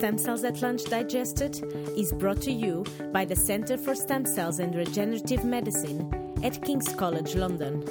Stem 0.00 0.16
Cells 0.16 0.44
at 0.44 0.62
Lunch 0.62 0.84
Digested 0.84 1.62
is 1.94 2.10
brought 2.10 2.40
to 2.40 2.50
you 2.50 2.84
by 3.12 3.26
the 3.26 3.36
Centre 3.36 3.76
for 3.76 3.94
Stem 3.94 4.24
Cells 4.24 4.58
and 4.58 4.74
Regenerative 4.74 5.44
Medicine 5.44 6.08
at 6.42 6.64
King's 6.64 6.88
College 6.94 7.34
London. 7.34 7.82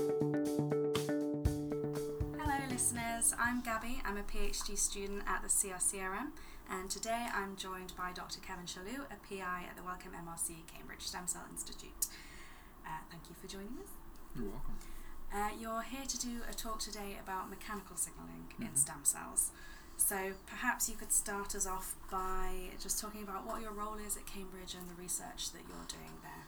Hello, 2.39 2.57
listeners. 2.71 3.35
I'm 3.39 3.61
Gabby. 3.61 4.01
I'm 4.03 4.17
a 4.17 4.23
PhD 4.23 4.75
student 4.75 5.21
at 5.27 5.43
the 5.43 5.49
CSCRM, 5.49 6.31
and 6.71 6.89
today 6.89 7.27
I'm 7.31 7.55
joined 7.55 7.93
by 7.95 8.11
Dr. 8.11 8.39
Kevin 8.39 8.65
Chalut, 8.65 9.05
a 9.11 9.17
PI 9.29 9.65
at 9.69 9.77
the 9.77 9.83
Wellcome 9.83 10.13
MRC 10.13 10.65
Cambridge 10.65 11.01
Stem 11.01 11.27
Cell 11.27 11.43
Institute. 11.51 12.07
Uh, 12.87 12.89
thank 13.11 13.29
you 13.29 13.35
for 13.39 13.45
joining 13.45 13.77
us. 13.83 13.91
You're 14.35 14.49
welcome. 14.49 14.77
Uh, 15.31 15.49
you're 15.61 15.83
here 15.83 16.07
to 16.07 16.17
do 16.17 16.41
a 16.49 16.55
talk 16.55 16.79
today 16.79 17.17
about 17.23 17.51
mechanical 17.51 17.95
signaling 17.95 18.45
in 18.59 18.65
Mhm. 18.69 18.77
stem 18.77 19.03
cells. 19.05 19.51
So 19.99 20.31
perhaps 20.47 20.89
you 20.89 20.95
could 20.95 21.11
start 21.11 21.53
us 21.53 21.67
off 21.67 21.93
by 22.09 22.51
just 22.81 22.99
talking 23.01 23.21
about 23.21 23.45
what 23.45 23.61
your 23.61 23.71
role 23.71 23.95
is 23.95 24.15
at 24.15 24.25
Cambridge 24.25 24.73
and 24.73 24.89
the 24.89 24.99
research 24.99 25.51
that 25.51 25.59
you're 25.67 25.87
doing 25.87 26.17
there. 26.23 26.45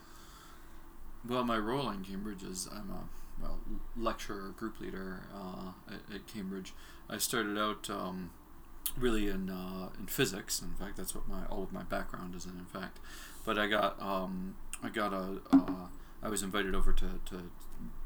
Well, 1.28 1.44
my 1.44 1.58
role 1.58 1.90
in 1.90 2.04
Cambridge 2.04 2.44
is 2.44 2.68
I'm 2.72 2.90
a 2.90 3.04
well 3.42 3.60
lecturer, 3.98 4.54
group 4.58 4.80
leader 4.80 5.24
uh, 5.36 5.74
at, 5.88 6.16
at 6.16 6.28
Cambridge. 6.28 6.74
I 7.10 7.18
started 7.18 7.58
out 7.58 7.90
um, 7.90 8.32
really 8.98 9.28
in 9.28 9.50
uh, 9.50 9.90
in 10.00 10.08
physics. 10.08 10.62
In 10.62 10.74
fact, 10.74 10.96
that's 10.96 11.14
what 11.14 11.28
my 11.28 11.46
all 11.48 11.62
of 11.62 11.74
my 11.74 11.84
background 11.84 12.34
is 12.34 12.46
in. 12.46 12.58
In 12.58 12.66
fact, 12.66 13.00
but 13.46 13.60
I 13.60 13.68
got 13.68 14.02
um, 14.02 14.56
I 14.82 14.90
got 14.90 15.14
a 15.14 15.42
uh, 15.52 15.88
I 16.24 16.30
was 16.30 16.42
invited 16.42 16.74
over 16.74 16.94
to, 16.94 17.20
to 17.26 17.52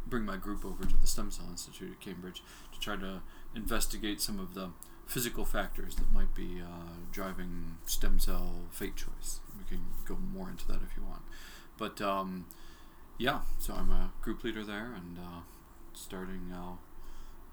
bring 0.07 0.25
my 0.25 0.37
group 0.37 0.65
over 0.65 0.85
to 0.85 0.97
the 0.97 1.07
Stem 1.07 1.29
Cell 1.29 1.47
Institute 1.51 1.91
at 1.91 1.99
Cambridge 2.01 2.41
to 2.73 2.79
try 2.79 2.95
to 2.95 3.21
investigate 3.55 4.21
some 4.21 4.39
of 4.39 4.55
the 4.55 4.71
physical 5.05 5.45
factors 5.45 5.95
that 5.95 6.11
might 6.11 6.33
be 6.33 6.61
uh, 6.61 6.95
driving 7.11 7.77
stem 7.85 8.19
cell 8.19 8.65
fate 8.71 8.95
choice. 8.95 9.39
We 9.57 9.63
can 9.65 9.85
go 10.05 10.15
more 10.15 10.49
into 10.49 10.67
that 10.67 10.81
if 10.81 10.97
you 10.97 11.03
want, 11.03 11.21
but. 11.77 12.01
Um, 12.01 12.45
yeah, 13.17 13.41
so 13.59 13.73
I'm 13.73 13.89
a 13.91 14.11
group 14.21 14.43
leader 14.43 14.63
there 14.63 14.93
and 14.95 15.17
uh, 15.17 15.41
starting 15.93 16.49
now 16.49 16.79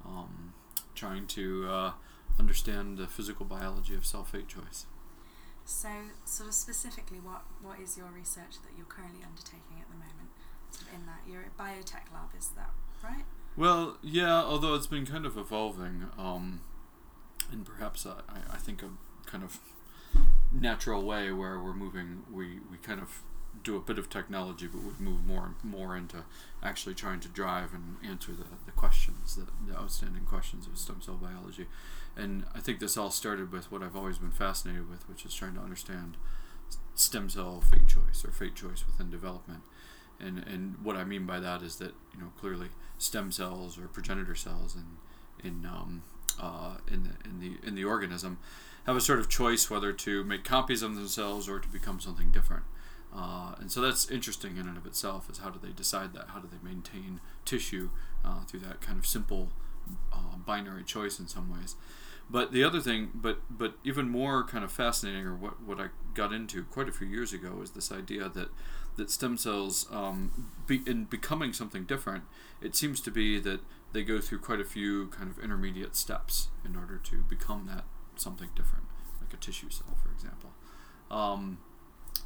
um, 0.05 0.55
trying 0.95 1.27
to 1.29 1.69
uh, 1.69 1.93
understand 2.39 2.99
the 2.99 3.07
physical 3.07 3.47
biology 3.47 3.95
of 3.95 4.05
cell 4.05 4.25
fate 4.25 4.49
choice. 4.49 4.87
So, 5.65 5.89
sort 6.25 6.49
of 6.49 6.55
specifically, 6.55 7.19
what, 7.19 7.43
what 7.61 7.79
is 7.79 7.97
your 7.97 8.09
research 8.09 8.59
that 8.65 8.73
you're 8.77 8.87
currently 8.87 9.21
undertaking 9.25 9.79
at 9.81 9.89
the 9.89 9.95
moment? 9.95 10.31
In 10.93 11.07
that, 11.07 11.21
you're 11.31 11.43
at 11.43 11.57
biotech 11.57 12.13
lab, 12.13 12.31
is 12.37 12.49
that 12.57 12.71
right? 13.05 13.25
Well, 13.57 13.99
yeah, 14.03 14.43
although 14.43 14.75
it's 14.75 14.87
been 14.87 15.07
kind 15.07 15.25
of 15.25 15.37
evolving, 15.37 16.07
um, 16.19 16.63
and 17.53 17.65
perhaps 17.65 18.07
I, 18.07 18.21
I 18.51 18.57
think 18.57 18.83
a 18.83 18.91
kind 19.27 19.45
of 19.45 19.61
natural 20.53 21.03
way 21.03 21.31
where 21.33 21.59
we're 21.59 21.75
moving, 21.75 22.23
we, 22.31 22.59
we 22.71 22.77
kind 22.83 23.01
of 23.01 23.23
do 23.63 23.77
a 23.77 23.81
bit 23.81 23.99
of 23.99 24.09
technology, 24.09 24.67
but 24.67 24.83
we 24.83 24.91
move 24.99 25.25
more 25.27 25.47
and 25.47 25.73
more 25.73 25.97
into 25.97 26.25
actually 26.63 26.95
trying 26.95 27.21
to 27.21 27.29
drive 27.29 27.75
and 27.75 27.97
answer 28.03 28.33
the, 28.33 28.45
the 28.65 28.73
questions, 28.73 29.37
the, 29.37 29.47
the 29.71 29.79
outstanding 29.79 30.25
questions 30.25 30.67
of 30.67 30.79
stem 30.79 31.01
cell 31.01 31.15
biology. 31.15 31.67
And 32.17 32.45
I 32.55 32.61
think 32.61 32.81
this 32.81 32.97
all 32.97 33.11
started 33.11 33.53
with 33.53 33.71
what 33.71 33.83
I've 33.83 33.97
always 33.97 34.19
been 34.19 34.31
fascinated 34.31 34.89
with, 34.89 35.09
which 35.09 35.25
is 35.25 35.35
trying 35.35 35.55
to 35.55 35.61
understand 35.61 36.17
stem 36.95 37.29
cell 37.29 37.61
fate 37.61 37.87
choice 37.87 38.25
or 38.25 38.33
fate 38.33 38.55
choice 38.55 38.85
within 38.87 39.11
development. 39.11 39.61
And, 40.19 40.39
and 40.39 40.77
what 40.83 40.97
I 40.97 41.05
mean 41.05 41.27
by 41.27 41.41
that 41.41 41.63
is 41.63 41.77
that 41.77 41.95
you 42.15 42.21
know 42.21 42.33
clearly 42.39 42.69
stem 42.99 43.33
cells 43.33 43.77
or 43.79 43.89
progenitor 43.89 44.35
cells 44.37 44.77
in 44.77 44.99
in 45.43 45.67
um, 45.67 46.03
uh, 46.41 46.77
in 46.91 47.05
the 47.05 47.29
in 47.29 47.41
the 47.41 47.67
in 47.67 47.75
the 47.75 47.85
organism 47.85 48.39
have 48.87 48.97
a 48.97 49.01
sort 49.01 49.21
of 49.21 49.29
choice 49.29 49.71
whether 49.71 49.93
to 49.93 50.25
make 50.25 50.45
copies 50.45 50.83
of 50.83 50.95
themselves 50.95 51.49
or 51.49 51.61
to 51.61 51.69
become 51.69 52.01
something 52.01 52.31
different. 52.31 52.65
Uh, 53.15 53.55
and 53.61 53.71
so 53.71 53.81
that's 53.81 54.11
interesting 54.11 54.57
in 54.57 54.67
and 54.67 54.77
of 54.77 54.87
itself 54.87 55.29
is 55.31 55.39
how 55.39 55.51
do 55.51 55.59
they 55.63 55.73
decide 55.73 56.15
that? 56.15 56.29
How 56.29 56.41
do 56.41 56.49
they 56.51 56.67
maintain 56.67 57.21
tissue 57.45 57.91
uh, 58.25 58.41
through 58.45 58.61
that 58.61 58.81
kind 58.81 58.99
of 58.99 59.07
simple 59.07 59.51
uh, 60.13 60.37
binary 60.45 60.83
choice 60.83 61.19
in 61.19 61.29
some 61.29 61.53
ways? 61.53 61.77
But 62.31 62.53
the 62.53 62.65
other 62.65 62.81
thing, 62.81 63.11
but 63.15 63.41
but 63.51 63.75
even 63.85 64.09
more 64.09 64.45
kind 64.45 64.65
of 64.65 64.73
fascinating, 64.73 65.27
or 65.27 65.35
what, 65.35 65.63
what 65.63 65.79
I 65.79 65.89
got 66.15 66.33
into 66.33 66.65
quite 66.65 66.89
a 66.89 66.93
few 66.93 67.07
years 67.07 67.33
ago, 67.33 67.61
is 67.63 67.73
this 67.73 67.93
idea 67.93 68.29
that 68.31 68.49
that 68.97 69.11
stem 69.11 69.37
cells, 69.37 69.87
um, 69.91 70.51
be, 70.67 70.83
in 70.87 71.05
becoming 71.05 71.53
something 71.53 71.85
different, 71.85 72.25
it 72.61 72.77
seems 72.77 73.01
to 73.03 73.11
be 73.11 73.39
that 73.41 73.61
they 73.93 74.03
go 74.03 74.21
through 74.21 74.39
quite 74.39 74.61
a 74.61 74.65
few 74.65 75.09
kind 75.09 75.31
of 75.31 75.39
intermediate 75.39 75.97
steps 75.97 76.49
in 76.65 76.77
order 76.77 76.99
to 77.05 77.23
become 77.29 77.67
that 77.67 77.85
something 78.17 78.49
different, 78.55 78.85
like 79.21 79.33
a 79.33 79.37
tissue 79.37 79.71
cell, 79.71 79.97
for 80.03 80.11
example. 80.13 80.51
Um, 81.11 81.59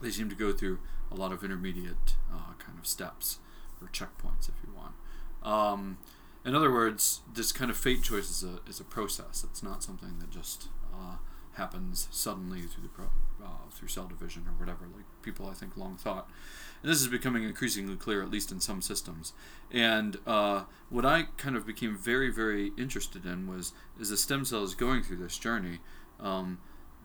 they 0.00 0.10
seem 0.10 0.28
to 0.28 0.34
go 0.34 0.53
through 0.53 0.78
a 1.10 1.15
lot 1.15 1.32
of 1.32 1.43
intermediate 1.43 2.15
uh, 2.32 2.54
kind 2.59 2.78
of 2.78 2.87
steps 2.87 3.38
or 3.81 3.88
checkpoints, 3.88 4.49
if 4.49 4.54
you 4.65 4.72
want. 4.75 4.94
Um, 5.43 5.99
in 6.44 6.54
other 6.54 6.72
words, 6.72 7.22
this 7.32 7.53
kind 7.53 7.71
of 7.71 7.77
fate 7.77 8.03
choice 8.03 8.31
is 8.31 8.44
a, 8.44 8.60
is 8.69 8.81
a 8.81 8.84
process. 8.84 9.44
It's 9.48 9.62
not 9.62 9.83
something 9.83 10.19
that 10.21 10.31
just 10.31 10.69
uh, 10.94 11.16
happens 11.56 12.08
suddenly 12.10 12.62
through 12.62 12.82
the 12.82 12.88
pro, 12.88 13.06
uh, 13.42 13.68
through 13.70 13.88
cell 13.88 14.06
division 14.06 14.44
or 14.46 14.52
whatever, 14.52 14.86
like 14.94 15.04
people 15.22 15.48
I 15.48 15.54
think 15.54 15.76
long 15.76 15.96
thought. 15.96 16.28
And 16.82 16.90
this 16.90 17.00
is 17.00 17.08
becoming 17.08 17.42
increasingly 17.42 17.96
clear, 17.96 18.22
at 18.22 18.30
least 18.30 18.52
in 18.52 18.60
some 18.60 18.82
systems. 18.82 19.32
And 19.70 20.18
uh, 20.26 20.64
what 20.90 21.04
I 21.04 21.24
kind 21.36 21.56
of 21.56 21.66
became 21.66 21.96
very, 21.96 22.30
very 22.30 22.72
interested 22.76 23.24
in 23.24 23.46
was 23.46 23.72
as 24.00 24.10
the 24.10 24.16
stem 24.16 24.44
cell 24.44 24.62
is 24.62 24.74
going 24.74 25.02
through 25.02 25.16
this 25.16 25.38
journey, 25.38 25.78
um, 26.20 26.58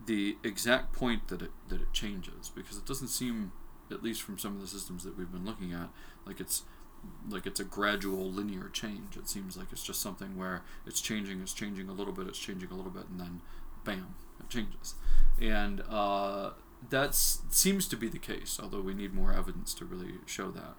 the 0.06 0.38
exact 0.44 0.94
point 0.94 1.28
that 1.28 1.42
it 1.42 1.52
that 1.70 1.82
it 1.82 1.94
changes, 1.94 2.50
because 2.54 2.78
it 2.78 2.86
doesn't 2.86 3.10
seem, 3.10 3.52
at 3.92 4.04
least 4.04 4.22
from 4.22 4.38
some 4.38 4.56
of 4.56 4.62
the 4.62 4.68
systems 4.68 5.04
that 5.04 5.18
we've 5.18 5.32
been 5.32 5.46
looking 5.46 5.74
at, 5.74 5.90
like 6.26 6.40
it's 6.40 6.64
like 7.30 7.46
it's 7.46 7.60
a 7.60 7.64
gradual 7.64 8.32
linear 8.32 8.70
change. 8.70 9.16
It 9.16 9.30
seems 9.30 9.58
like 9.58 9.68
it's 9.72 9.84
just 9.84 10.02
something 10.02 10.38
where 10.38 10.64
it's 10.86 11.02
changing, 11.02 11.42
it's 11.42 11.54
changing 11.54 11.88
a 11.90 11.94
little 11.94 12.14
bit, 12.14 12.28
it's 12.28 12.40
changing 12.40 12.72
a 12.72 12.76
little 12.76 12.92
bit, 12.92 13.08
and 13.10 13.20
then 13.20 13.42
bam, 13.84 14.16
changes. 14.52 14.96
And 15.42 15.82
uh, 15.90 16.52
that 16.90 17.16
seems 17.16 17.88
to 17.88 17.96
be 17.96 18.08
the 18.10 18.20
case, 18.20 18.60
although 18.62 18.82
we 18.82 18.94
need 18.94 19.14
more 19.14 19.34
evidence 19.34 19.74
to 19.76 19.86
really 19.86 20.16
show 20.26 20.52
that. 20.52 20.76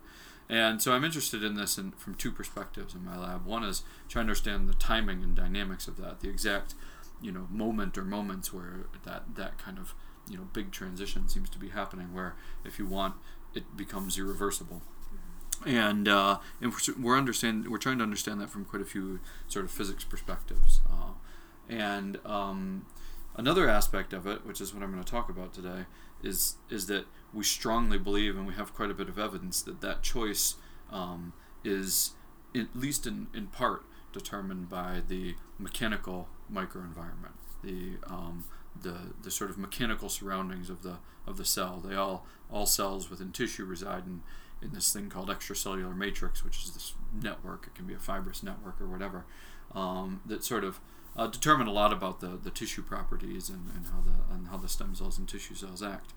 And 0.48 0.82
so 0.82 0.92
I'm 0.92 1.04
interested 1.04 1.42
in 1.42 1.54
this 1.54 1.78
in, 1.78 1.92
from 1.92 2.14
two 2.14 2.30
perspectives 2.30 2.94
in 2.94 3.04
my 3.04 3.16
lab. 3.16 3.46
One 3.46 3.64
is 3.64 3.82
trying 4.08 4.26
to 4.26 4.30
understand 4.30 4.68
the 4.68 4.74
timing 4.74 5.22
and 5.22 5.34
dynamics 5.34 5.88
of 5.88 5.96
that, 5.96 6.20
the 6.20 6.28
exact, 6.28 6.74
you 7.20 7.32
know, 7.32 7.48
moment 7.50 7.96
or 7.96 8.04
moments 8.04 8.52
where 8.52 8.86
that 9.04 9.34
that 9.36 9.58
kind 9.58 9.78
of 9.78 9.94
you 10.28 10.36
know 10.36 10.48
big 10.52 10.70
transition 10.70 11.28
seems 11.28 11.48
to 11.50 11.58
be 11.58 11.70
happening, 11.70 12.12
where 12.12 12.34
if 12.64 12.78
you 12.78 12.86
want, 12.86 13.14
it 13.54 13.76
becomes 13.76 14.18
irreversible 14.18 14.82
and 15.66 16.08
uh, 16.08 16.38
and 16.60 16.72
we're- 16.98 17.18
understand 17.18 17.68
we're 17.68 17.78
trying 17.78 17.98
to 17.98 18.04
understand 18.04 18.40
that 18.40 18.50
from 18.50 18.64
quite 18.64 18.82
a 18.82 18.84
few 18.84 19.20
sort 19.48 19.64
of 19.64 19.70
physics 19.70 20.04
perspectives. 20.04 20.80
Uh, 20.90 21.12
and 21.68 22.18
um, 22.24 22.86
another 23.36 23.68
aspect 23.68 24.12
of 24.12 24.26
it, 24.26 24.46
which 24.46 24.60
is 24.60 24.74
what 24.74 24.82
I'm 24.82 24.92
going 24.92 25.02
to 25.02 25.10
talk 25.10 25.28
about 25.28 25.52
today, 25.52 25.86
is 26.22 26.56
is 26.70 26.86
that 26.86 27.06
we 27.32 27.44
strongly 27.44 27.98
believe, 27.98 28.36
and 28.36 28.46
we 28.46 28.54
have 28.54 28.74
quite 28.74 28.90
a 28.90 28.94
bit 28.94 29.08
of 29.08 29.18
evidence 29.18 29.62
that 29.62 29.80
that 29.80 30.02
choice 30.02 30.56
um, 30.90 31.32
is 31.64 32.12
at 32.54 32.74
least 32.74 33.06
in, 33.06 33.28
in 33.34 33.46
part 33.46 33.84
determined 34.12 34.68
by 34.68 35.00
the 35.06 35.34
mechanical 35.58 36.28
microenvironment, 36.52 37.38
the 37.62 37.96
um, 38.06 38.44
the 38.80 39.14
the 39.22 39.30
sort 39.30 39.50
of 39.50 39.58
mechanical 39.58 40.08
surroundings 40.08 40.68
of 40.68 40.82
the 40.82 40.98
of 41.26 41.36
the 41.36 41.44
cell. 41.44 41.82
They 41.84 41.94
all 41.94 42.26
all 42.50 42.66
cells 42.66 43.10
within 43.10 43.32
tissue 43.32 43.64
reside 43.64 44.06
in 44.06 44.22
in 44.62 44.72
this 44.72 44.92
thing 44.92 45.10
called 45.10 45.28
extracellular 45.28 45.96
matrix, 45.96 46.44
which 46.44 46.62
is 46.62 46.70
this 46.70 46.94
network. 47.12 47.66
It 47.66 47.74
can 47.74 47.86
be 47.86 47.94
a 47.94 47.98
fibrous 47.98 48.42
network 48.42 48.80
or 48.80 48.86
whatever 48.86 49.24
um, 49.74 50.20
that 50.26 50.44
sort 50.44 50.64
of 50.64 50.80
uh, 51.16 51.26
determine 51.26 51.66
a 51.66 51.72
lot 51.72 51.92
about 51.92 52.20
the, 52.20 52.38
the 52.42 52.50
tissue 52.50 52.82
properties 52.82 53.48
and, 53.48 53.70
and 53.74 53.86
how 53.86 54.00
the 54.00 54.34
and 54.34 54.48
how 54.48 54.56
the 54.56 54.68
stem 54.68 54.94
cells 54.94 55.18
and 55.18 55.28
tissue 55.28 55.54
cells 55.54 55.82
act. 55.82 56.12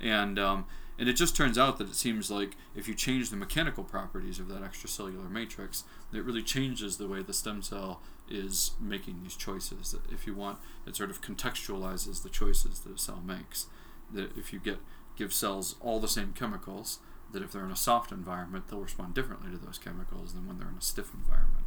And 0.00 0.38
um, 0.38 0.64
and 0.98 1.08
it 1.08 1.14
just 1.14 1.36
turns 1.36 1.56
out 1.56 1.78
that 1.78 1.88
it 1.88 1.94
seems 1.94 2.30
like 2.30 2.56
if 2.74 2.88
you 2.88 2.94
change 2.94 3.30
the 3.30 3.36
mechanical 3.36 3.84
properties 3.84 4.38
of 4.38 4.48
that 4.48 4.62
extracellular 4.62 5.30
matrix, 5.30 5.84
it 6.12 6.24
really 6.24 6.42
changes 6.42 6.96
the 6.96 7.06
way 7.06 7.22
the 7.22 7.32
stem 7.32 7.62
cell 7.62 8.00
is 8.28 8.72
making 8.80 9.22
these 9.22 9.36
choices. 9.36 9.94
If 10.12 10.26
you 10.26 10.34
want, 10.34 10.58
it 10.86 10.96
sort 10.96 11.10
of 11.10 11.20
contextualizes 11.20 12.22
the 12.22 12.28
choices 12.28 12.80
that 12.80 12.94
a 12.94 12.98
cell 12.98 13.22
makes. 13.24 13.66
That 14.12 14.36
if 14.36 14.52
you 14.52 14.58
get 14.58 14.78
give 15.16 15.32
cells 15.32 15.76
all 15.80 16.00
the 16.00 16.08
same 16.08 16.32
chemicals, 16.32 16.98
that 17.32 17.42
if 17.42 17.52
they're 17.52 17.64
in 17.64 17.70
a 17.70 17.76
soft 17.76 18.12
environment, 18.12 18.68
they'll 18.68 18.80
respond 18.80 19.14
differently 19.14 19.50
to 19.50 19.58
those 19.58 19.78
chemicals 19.78 20.34
than 20.34 20.46
when 20.46 20.58
they're 20.58 20.68
in 20.68 20.78
a 20.78 20.82
stiff 20.82 21.12
environment. 21.14 21.64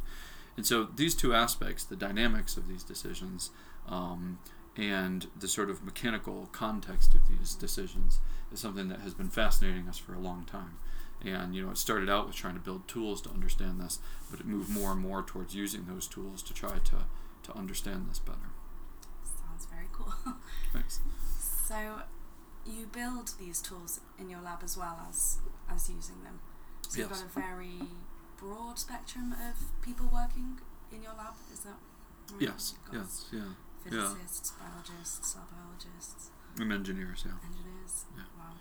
And 0.56 0.66
so 0.66 0.84
these 0.84 1.14
two 1.14 1.34
aspects, 1.34 1.84
the 1.84 1.96
dynamics 1.96 2.56
of 2.56 2.68
these 2.68 2.82
decisions, 2.82 3.50
um, 3.88 4.38
and 4.76 5.26
the 5.38 5.48
sort 5.48 5.70
of 5.70 5.84
mechanical 5.84 6.48
context 6.52 7.14
of 7.14 7.28
these 7.28 7.54
decisions, 7.54 8.20
is 8.52 8.60
something 8.60 8.88
that 8.88 9.00
has 9.00 9.14
been 9.14 9.30
fascinating 9.30 9.88
us 9.88 9.98
for 9.98 10.14
a 10.14 10.18
long 10.18 10.44
time. 10.44 10.78
And 11.24 11.54
you 11.54 11.64
know, 11.64 11.70
it 11.70 11.78
started 11.78 12.10
out 12.10 12.26
with 12.26 12.36
trying 12.36 12.54
to 12.54 12.60
build 12.60 12.86
tools 12.86 13.22
to 13.22 13.30
understand 13.30 13.80
this, 13.80 13.98
but 14.30 14.40
it 14.40 14.46
moved 14.46 14.68
more 14.68 14.92
and 14.92 15.00
more 15.00 15.22
towards 15.22 15.54
using 15.54 15.86
those 15.86 16.06
tools 16.06 16.42
to 16.42 16.54
try 16.54 16.78
to 16.78 17.04
to 17.44 17.56
understand 17.56 18.06
this 18.08 18.18
better. 18.18 18.50
Sounds 19.22 19.66
very 19.66 19.86
cool. 19.92 20.12
Thanks. 20.72 21.00
So 21.68 22.02
you 22.66 22.86
build 22.86 23.32
these 23.38 23.60
tools 23.60 24.00
in 24.18 24.30
your 24.30 24.40
lab 24.40 24.60
as 24.62 24.76
well 24.76 24.98
as 25.08 25.38
as 25.68 25.90
using 25.90 26.22
them. 26.22 26.40
So 26.88 27.00
you've 27.00 27.10
got 27.10 27.22
a 27.22 27.40
very 27.40 27.88
broad 28.38 28.78
spectrum 28.78 29.32
of 29.32 29.82
people 29.82 30.08
working 30.12 30.60
in 30.92 31.02
your 31.02 31.12
lab. 31.16 31.34
Is 31.52 31.60
that 31.60 31.76
right? 32.32 32.40
Yes, 32.40 32.74
yes, 32.92 33.26
yeah. 33.32 33.40
Physicists, 33.84 34.52
biologists, 34.52 35.32
cell 35.32 35.46
biologists, 35.52 36.30
And 36.58 36.72
engineers, 36.72 37.24
yeah. 37.26 37.32
engineers. 37.44 38.04
Yeah. 38.16 38.22
Wow. 38.38 38.54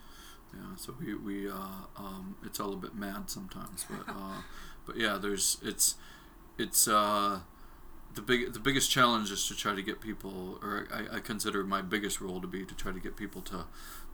Yeah, 0.53 0.75
so 0.75 0.93
we, 0.99 1.15
we 1.15 1.49
uh, 1.49 1.55
um, 1.97 2.35
it's 2.45 2.59
all 2.59 2.73
a 2.73 2.77
bit 2.77 2.95
mad 2.95 3.29
sometimes, 3.29 3.85
but 3.89 4.07
uh, 4.13 4.41
but 4.85 4.97
yeah, 4.97 5.17
there's 5.21 5.57
it's 5.63 5.95
it's 6.57 6.87
uh, 6.87 7.39
the 8.15 8.21
big 8.21 8.53
the 8.53 8.59
biggest 8.59 8.91
challenge 8.91 9.31
is 9.31 9.47
to 9.47 9.55
try 9.55 9.73
to 9.75 9.81
get 9.81 10.01
people, 10.01 10.59
or 10.61 10.87
I, 10.91 11.17
I 11.17 11.19
consider 11.19 11.63
my 11.63 11.81
biggest 11.81 12.21
role 12.21 12.41
to 12.41 12.47
be 12.47 12.65
to 12.65 12.75
try 12.75 12.91
to 12.91 12.99
get 12.99 13.15
people 13.15 13.41
to 13.43 13.65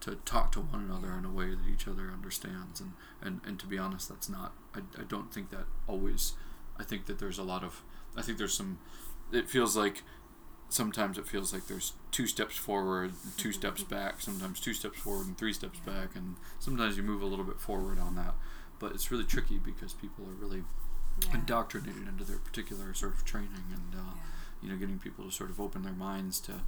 to 0.01 0.15
talk 0.25 0.51
to 0.53 0.61
one 0.61 0.81
another 0.81 1.13
in 1.13 1.25
a 1.25 1.31
way 1.31 1.49
that 1.49 1.67
each 1.71 1.87
other 1.87 2.09
understands, 2.11 2.79
and 2.79 2.93
and, 3.21 3.41
and 3.45 3.59
to 3.59 3.67
be 3.67 3.77
honest, 3.77 4.09
that's 4.09 4.29
not 4.29 4.53
I, 4.73 4.79
I 4.97 5.03
don't 5.07 5.33
think 5.33 5.49
that 5.51 5.65
always. 5.87 6.33
I 6.79 6.83
think 6.83 7.07
that 7.07 7.19
there's 7.19 7.37
a 7.37 7.43
lot 7.43 7.63
of 7.63 7.83
I 8.15 8.21
think 8.21 8.37
there's 8.37 8.53
some. 8.53 8.79
It 9.31 9.49
feels 9.49 9.75
like 9.75 10.03
sometimes 10.69 11.17
it 11.17 11.27
feels 11.27 11.51
like 11.51 11.67
there's 11.67 11.93
two 12.11 12.27
steps 12.27 12.55
forward, 12.55 13.13
two 13.37 13.51
steps 13.51 13.81
mm-hmm. 13.81 13.95
back, 13.95 14.21
sometimes 14.21 14.59
two 14.59 14.73
steps 14.73 14.99
forward 14.99 15.27
and 15.27 15.37
three 15.37 15.53
steps 15.53 15.79
back, 15.79 16.15
and 16.15 16.35
sometimes 16.59 16.95
you 16.95 17.03
move 17.03 17.21
a 17.21 17.25
little 17.25 17.45
bit 17.45 17.59
forward 17.59 17.99
on 17.99 18.15
that. 18.15 18.35
But 18.79 18.93
it's 18.93 19.11
really 19.11 19.25
tricky 19.25 19.57
because 19.57 19.93
people 19.93 20.25
are 20.25 20.45
really 20.45 20.63
Yeah. 21.27 21.35
indoctrinated 21.35 22.07
into 22.07 22.23
their 22.23 22.37
particular 22.39 22.93
sort 22.93 23.13
of 23.13 23.25
training, 23.25 23.63
and 23.73 23.95
uh, 23.95 24.13
Yeah. 24.15 24.21
you 24.61 24.69
know, 24.69 24.77
getting 24.77 24.99
people 24.99 25.25
to 25.25 25.31
sort 25.31 25.49
of 25.49 25.59
open 25.59 25.83
their 25.83 25.93
minds 25.93 26.39
to 26.41 26.61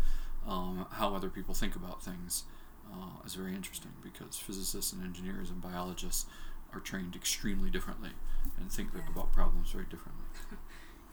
um, 0.47 0.85
how 0.91 1.13
other 1.15 1.29
people 1.29 1.53
think 1.53 1.75
about 1.75 2.01
things 2.03 2.43
uh, 2.91 3.23
is 3.25 3.35
very 3.35 3.53
interesting 3.55 3.91
because 4.01 4.37
physicists 4.37 4.91
and 4.91 5.03
engineers 5.03 5.49
and 5.49 5.61
biologists 5.61 6.25
are 6.73 6.79
trained 6.79 7.15
extremely 7.15 7.69
differently 7.69 8.11
and 8.57 8.71
think 8.71 8.89
Yeah. 8.95 9.01
about 9.09 9.31
problems 9.31 9.71
very 9.71 9.85
differently. 9.85 10.25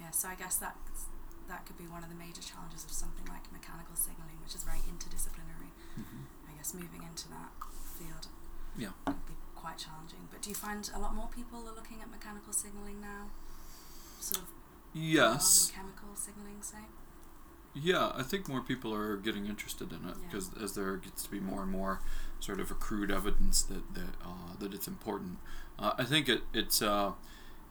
Yeah, 0.00 0.10
so 0.12 0.28
I 0.28 0.36
guess 0.36 0.56
that 0.58 0.76
that 1.48 1.66
could 1.66 1.76
be 1.76 1.88
one 1.88 2.04
of 2.04 2.08
the 2.08 2.14
major 2.14 2.40
challenges 2.40 2.84
of 2.84 2.92
something 2.92 3.26
like 3.26 3.50
mechanical 3.50 3.96
signaling, 3.96 4.38
which 4.44 4.54
is 4.54 4.62
very 4.62 4.78
interdisciplinary. 4.86 5.74
I 6.48 6.52
guess 6.56 6.72
moving 6.72 7.02
into 7.02 7.26
that 7.30 7.50
field 7.98 8.28
Yeah. 8.76 8.90
would 9.08 9.26
be 9.26 9.34
quite 9.78 9.86
challenging. 9.86 10.28
But 10.30 10.42
do 10.42 10.50
you 10.50 10.54
find 10.56 10.88
a 10.94 10.98
lot 10.98 11.14
more 11.14 11.28
people 11.34 11.60
are 11.68 11.74
looking 11.74 12.00
at 12.02 12.10
mechanical 12.10 12.52
signaling 12.52 13.00
now? 13.00 13.28
Sort 14.20 14.42
of 14.42 14.48
Yes. 14.94 15.70
chemical 15.74 16.14
signaling, 16.14 16.62
say? 16.62 16.78
Yeah, 17.74 18.12
I 18.14 18.22
think 18.22 18.48
more 18.48 18.62
people 18.62 18.92
are 18.94 19.16
getting 19.16 19.46
interested 19.46 19.92
in 19.92 20.08
it 20.08 20.16
Yeah. 20.16 20.26
because 20.26 20.50
as 20.54 20.74
there 20.74 20.96
gets 20.96 21.22
to 21.24 21.30
be 21.30 21.38
more 21.40 21.62
and 21.62 21.70
more 21.70 22.00
sort 22.40 22.60
of 22.60 22.70
accrued 22.70 23.10
evidence 23.10 23.62
that 23.62 23.94
that 23.94 24.14
uh, 24.24 24.54
that 24.58 24.72
it's 24.74 24.88
important. 24.88 25.38
Uh, 25.78 25.92
I 25.98 26.04
think 26.04 26.28
it 26.28 26.42
it's 26.52 26.82
uh, 26.82 27.12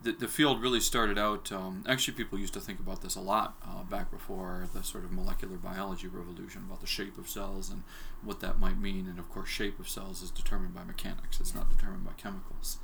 the 0.03 0.11
the 0.11 0.27
field 0.27 0.61
really 0.61 0.79
started 0.79 1.17
out. 1.17 1.51
Um, 1.51 1.83
actually, 1.87 2.13
people 2.15 2.37
used 2.37 2.53
to 2.53 2.59
think 2.59 2.79
about 2.79 3.01
this 3.01 3.15
a 3.15 3.21
lot 3.21 3.55
uh, 3.63 3.83
back 3.83 4.11
before 4.11 4.67
the 4.73 4.83
sort 4.83 5.03
of 5.03 5.11
molecular 5.11 5.57
biology 5.57 6.07
revolution 6.07 6.63
about 6.67 6.81
the 6.81 6.87
shape 6.87 7.17
of 7.17 7.27
cells 7.29 7.69
and 7.69 7.83
what 8.23 8.39
that 8.41 8.59
might 8.59 8.79
mean. 8.79 9.07
And 9.07 9.19
of 9.19 9.29
course, 9.29 9.49
shape 9.49 9.79
of 9.79 9.89
cells 9.89 10.21
is 10.21 10.31
determined 10.31 10.73
by 10.73 10.83
mechanics. 10.83 11.39
It's 11.39 11.55
not 11.55 11.69
determined 11.69 12.05
by 12.05 12.13
chemicals. 12.17 12.77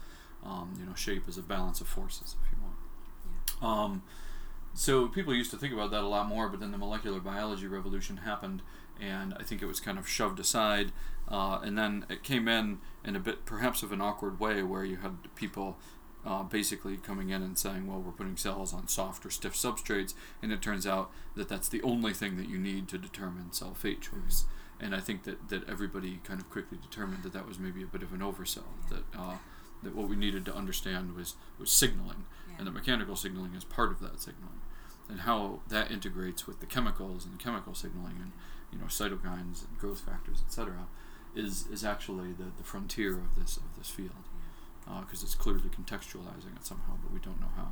Um, 0.44 0.76
you 0.80 0.86
know, 0.86 0.96
shape 0.96 1.30
is 1.30 1.38
a 1.38 1.42
balance 1.42 1.80
of 1.82 1.88
forces, 1.88 2.36
if 2.44 2.52
you 2.52 2.62
want. 2.62 2.76
Yeah. 3.62 3.68
Um, 3.68 4.04
so 4.74 5.08
people 5.08 5.34
used 5.34 5.52
to 5.52 5.58
think 5.58 5.74
about 5.74 5.92
that 5.92 6.04
a 6.04 6.08
lot 6.08 6.28
more, 6.28 6.50
but 6.50 6.60
then 6.60 6.72
the 6.72 6.78
molecular 6.78 7.20
biology 7.20 7.68
revolution 7.68 8.18
happened, 8.18 8.62
and 9.00 9.36
I 9.40 9.44
think 9.44 9.62
it 9.62 9.68
was 9.68 9.80
kind 9.80 9.98
of 9.98 10.08
shoved 10.08 10.40
aside. 10.40 10.92
Uh, 11.30 11.60
and 11.64 11.78
then 11.78 12.06
it 12.10 12.24
came 12.24 12.48
in 12.48 12.80
in 13.06 13.16
a 13.16 13.20
bit, 13.20 13.46
perhaps 13.46 13.84
of 13.84 13.92
an 13.92 14.02
awkward 14.02 14.40
way, 14.40 14.64
where 14.64 14.84
you 14.84 14.98
had 14.98 15.18
people 15.36 15.78
uh, 16.26 16.44
basically 16.44 16.98
coming 16.98 17.30
in 17.30 17.42
and 17.42 17.58
saying, 17.58 17.88
"Well, 17.88 18.00
we're 18.00 18.12
putting 18.12 18.38
cells 18.38 18.74
on 18.74 18.88
soft 18.88 19.26
or 19.26 19.30
stiff 19.30 19.54
substrates," 19.54 20.14
and 20.42 20.52
it 20.52 20.62
turns 20.62 20.88
out 20.88 21.12
that 21.36 21.50
that's 21.50 21.70
the 21.70 21.82
only 21.82 22.14
thing 22.14 22.38
that 22.38 22.48
you 22.50 22.58
need 22.58 22.88
to 22.90 22.98
determine 22.98 23.52
cell 23.52 23.74
fate 23.74 24.02
choice. 24.02 24.46
And 24.80 24.94
I 24.96 25.00
think 25.00 25.24
that, 25.24 25.50
that 25.50 25.68
everybody 25.70 26.20
kind 26.24 26.40
of 26.42 26.50
quickly 26.50 26.78
determined 26.82 27.24
that 27.24 27.32
that 27.34 27.48
was 27.48 27.60
maybe 27.60 27.84
a 27.84 27.88
bit 27.88 28.04
of 28.04 28.12
an 28.14 28.20
oversell. 28.20 28.64
That 28.90 29.04
uh, 29.18 29.38
that 29.84 29.96
what 29.96 30.08
we 30.08 30.16
needed 30.16 30.46
to 30.46 30.56
understand 30.56 31.16
was 31.16 31.36
was 31.60 31.72
signaling, 31.72 32.26
Yeah. 32.50 32.56
and 32.60 32.68
that 32.68 32.72
mechanical 32.72 33.16
signaling 33.16 33.54
is 33.56 33.64
part 33.66 33.92
of 33.92 34.00
that 34.00 34.22
signaling, 34.22 34.62
and 35.10 35.22
how 35.22 35.60
that 35.68 35.92
integrates 35.92 36.48
with 36.48 36.60
the 36.62 36.66
chemicals 36.66 37.26
and 37.26 37.38
chemical 37.40 37.74
signaling 37.76 38.18
and 38.22 38.32
you 38.72 38.80
know 38.80 38.86
cytokines 38.86 39.68
and 39.68 39.78
growth 39.78 40.00
factors, 40.02 40.42
etc., 40.46 40.88
is 41.36 41.68
is 41.68 41.84
actually 41.84 42.32
the, 42.32 42.46
the 42.58 42.64
frontier 42.64 43.14
of 43.14 43.36
this 43.38 43.58
of 43.58 43.64
this 43.78 43.90
field 43.90 44.12
Uh, 44.88 45.00
because 45.02 45.24
it's 45.24 45.36
clearly 45.36 45.70
contextualizing 45.70 46.56
it 46.58 46.66
somehow, 46.66 46.94
but 47.02 47.12
we 47.14 47.20
don't 47.20 47.40
know 47.40 47.52
how. 47.56 47.70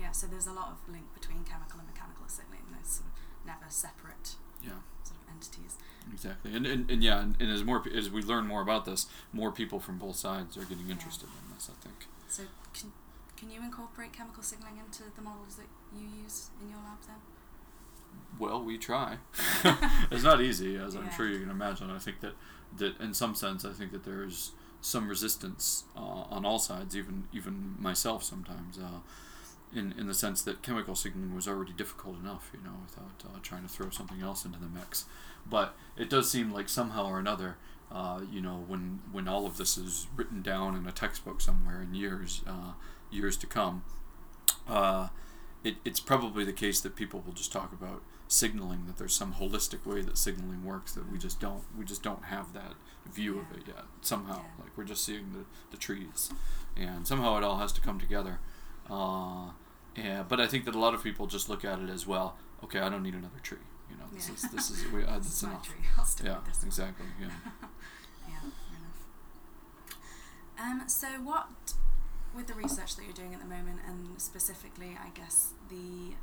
Yeah, 0.00 0.12
so 0.12 0.26
there's 0.26 0.46
a 0.46 0.52
lot 0.52 0.68
of 0.72 0.92
link 0.92 1.04
between 1.14 1.44
chemical 1.44 1.78
and 1.78 1.88
mechanical 1.88 2.24
signaling. 2.26 2.62
They're 2.70 2.80
sort 2.84 3.08
of 3.08 3.46
never 3.46 3.66
separate 3.68 4.34
Yeah, 4.62 4.80
sort 5.04 5.20
of 5.20 5.28
entities. 5.34 5.76
exactly. 6.12 6.54
And 6.54 6.66
and, 6.66 6.90
and 6.90 7.02
yeah, 7.02 7.20
and, 7.20 7.36
and 7.40 7.50
as 7.50 7.64
more 7.64 7.82
as 7.94 8.10
we 8.10 8.22
learn 8.22 8.46
more 8.46 8.62
about 8.62 8.84
this, 8.86 9.06
more 9.32 9.52
people 9.52 9.78
from 9.80 9.98
both 9.98 10.16
sides 10.16 10.56
are 10.56 10.64
getting 10.64 10.86
Yeah. 10.86 10.92
interested 10.92 11.28
in 11.28 11.54
this. 11.54 11.68
I 11.70 11.76
think. 11.84 12.06
So 12.28 12.42
can, 12.72 12.92
can 13.36 13.50
you 13.50 13.60
incorporate 13.62 14.12
chemical 14.12 14.42
signaling 14.42 14.78
into 14.78 15.04
the 15.14 15.22
models 15.22 15.56
that 15.56 15.68
you 15.94 16.06
use 16.24 16.48
in 16.62 16.70
your 16.70 16.78
lab 16.78 16.98
then? 17.06 17.16
Well, 18.38 18.62
we 18.62 18.76
try. 18.78 19.18
it's 20.10 20.22
not 20.24 20.40
easy, 20.40 20.76
as 20.76 20.94
I'm 20.94 21.10
sure 21.12 21.26
you 21.28 21.40
can 21.40 21.50
imagine. 21.50 21.90
I 21.90 21.98
think 21.98 22.20
that, 22.20 22.32
that 22.78 22.98
in 23.00 23.14
some 23.14 23.34
sense, 23.34 23.64
I 23.64 23.72
think 23.72 23.92
that 23.92 24.04
there's 24.04 24.52
some 24.80 25.08
resistance 25.08 25.84
uh, 25.96 26.24
on 26.30 26.44
all 26.44 26.58
sides, 26.58 26.96
even 26.96 27.24
even 27.32 27.74
myself 27.78 28.22
sometimes, 28.22 28.78
uh, 28.78 29.00
in 29.74 29.92
in 29.98 30.06
the 30.06 30.14
sense 30.14 30.42
that 30.42 30.62
chemical 30.62 30.94
signaling 30.94 31.34
was 31.34 31.48
already 31.48 31.72
difficult 31.72 32.18
enough, 32.18 32.50
you 32.52 32.60
know, 32.64 32.76
without 32.84 33.22
uh, 33.24 33.38
trying 33.42 33.62
to 33.62 33.68
throw 33.68 33.90
something 33.90 34.20
else 34.20 34.44
into 34.44 34.58
the 34.58 34.68
mix. 34.68 35.04
But 35.48 35.74
it 35.96 36.10
does 36.10 36.30
seem 36.30 36.50
like 36.50 36.68
somehow 36.68 37.06
or 37.06 37.18
another, 37.18 37.56
uh, 37.90 38.20
you 38.30 38.40
know, 38.40 38.64
when 38.66 39.00
when 39.12 39.28
all 39.28 39.46
of 39.46 39.56
this 39.56 39.76
is 39.78 40.06
written 40.16 40.42
down 40.42 40.76
in 40.76 40.86
a 40.86 40.92
textbook 40.92 41.40
somewhere 41.40 41.82
in 41.82 41.94
years 41.94 42.42
uh, 42.46 42.72
years 43.10 43.36
to 43.38 43.46
come. 43.46 43.82
It, 45.64 45.78
it's 45.84 45.98
probably 45.98 46.44
the 46.44 46.52
case 46.52 46.80
that 46.82 46.94
people 46.94 47.24
will 47.26 47.32
just 47.32 47.50
talk 47.50 47.72
about 47.72 48.00
signaling 48.28 48.86
that 48.86 48.96
there's 48.98 49.14
some 49.14 49.34
holistic 49.34 49.86
way 49.86 50.00
that 50.02 50.18
signaling 50.18 50.64
works 50.64 50.92
that 50.94 51.10
we 51.10 51.18
just 51.18 51.38
don't 51.40 51.62
we 51.78 51.84
just 51.84 52.02
don't 52.02 52.24
have 52.26 52.52
that 52.52 52.74
view 53.12 53.38
of 53.38 53.50
it 53.56 53.64
yet 53.66 53.84
somehow. 54.00 54.42
Like 54.58 54.76
we're 54.76 54.84
just 54.84 55.04
seeing 55.04 55.32
the, 55.32 55.44
the 55.70 55.76
trees. 55.76 56.30
And 56.76 57.06
somehow 57.06 57.38
it 57.38 57.44
all 57.44 57.58
has 57.58 57.72
to 57.72 57.80
come 57.80 57.98
together. 58.00 58.38
Uh, 58.90 59.50
yeah 59.96 60.22
but 60.28 60.40
I 60.40 60.46
think 60.46 60.64
that 60.66 60.74
a 60.74 60.78
lot 60.78 60.94
of 60.94 61.02
people 61.02 61.26
just 61.26 61.48
look 61.48 61.64
at 61.64 61.78
it 61.80 61.88
as 61.90 62.06
well 62.06 62.36
okay 62.62 62.80
I 62.80 62.88
don't 62.88 63.02
need 63.02 63.14
another 63.14 63.38
tree 63.42 63.58
you 63.90 63.96
know 63.96 64.04
this 64.12 64.28
Yeah. 64.28 64.34
is 64.34 64.42
this 64.52 64.70
is 64.70 64.92
we, 64.92 65.04
uh, 65.06 65.18
This 65.18 65.32
is 65.32 65.42
enough. 65.42 65.66
tree. 65.66 65.76
I'll 65.96 66.04
stick 66.04 66.26
yeah 66.26 66.38
this 66.46 66.62
exactly 66.64 67.06
yeah. 67.20 67.26
Yeah, 68.28 68.40
fair 68.40 68.78
enough. 70.58 70.82
Um, 70.82 70.88
so 70.88 71.06
what, 71.22 71.48
with 72.34 72.46
the 72.48 72.54
research 72.54 72.96
that 72.96 73.04
you're 73.04 73.12
doing 73.14 73.34
at 73.34 73.40
the 73.40 73.46
moment, 73.46 73.80
and 73.86 74.20
specifically, 74.20 74.96
I 75.02 75.10
guess 75.10 75.50
the 75.68 76.14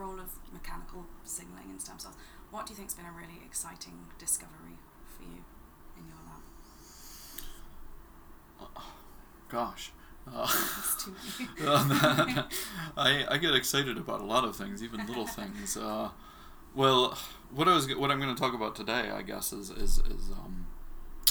role 0.00 0.18
of 0.18 0.30
mechanical 0.52 1.06
signaling 1.24 1.70
in 1.70 1.78
stem 1.78 1.98
cells, 1.98 2.16
what 2.50 2.66
do 2.66 2.72
you 2.72 2.76
think's 2.76 2.94
been 2.94 3.06
a 3.06 3.12
really 3.12 3.40
exciting 3.44 4.06
discovery 4.18 4.78
for 5.16 5.22
you 5.22 5.44
in 5.96 6.08
your 6.08 6.18
lab? 6.26 6.42
gosh 9.48 9.92
uh, 10.32 10.46
many. 11.58 11.68
Um, 11.68 12.48
I, 12.96 13.26
I 13.28 13.38
get 13.38 13.54
excited 13.54 13.96
about 13.96 14.20
a 14.20 14.24
lot 14.24 14.44
of 14.44 14.56
things, 14.56 14.82
even 14.82 15.06
little 15.06 15.26
things. 15.38 15.76
Uh, 15.76 16.10
well, 16.74 17.18
what 17.50 17.68
I 17.68 17.74
was 17.74 17.94
what 17.96 18.10
I'm 18.10 18.20
going 18.20 18.34
to 18.34 18.40
talk 18.40 18.54
about 18.54 18.76
today, 18.76 19.10
I 19.10 19.22
guess, 19.22 19.52
is 19.52 19.70
is 19.70 19.98
is 19.98 20.30
um, 20.32 20.66